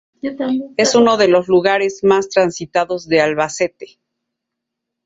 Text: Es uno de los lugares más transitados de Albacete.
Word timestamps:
Es 0.77 0.95
uno 0.95 1.15
de 1.15 1.27
los 1.27 1.47
lugares 1.47 2.03
más 2.03 2.27
transitados 2.27 3.07
de 3.07 3.21
Albacete. 3.21 3.99